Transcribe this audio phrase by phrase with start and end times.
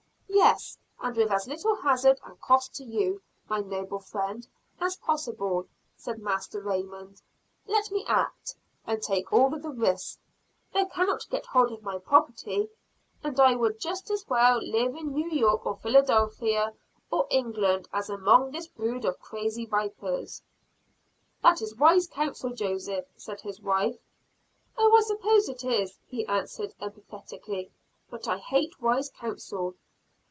[0.33, 4.47] "Yes, and with as little hazard and cost to you, my noble friend,
[4.79, 7.21] as possible," said Master Raymond.
[7.67, 8.55] "Let me act,
[8.87, 10.17] and take all the risk.
[10.73, 12.69] They cannot get hold of my property;
[13.23, 16.73] and I would just as lief live in New York or Philadelphia
[17.11, 20.41] or England as among this brood of crazy vipers."
[21.43, 23.99] "That is wise counsel, Joseph," said his wife.
[24.75, 27.71] "Oh, I suppose it is," he answered emphatically.
[28.09, 29.75] "But I hate wise counsel."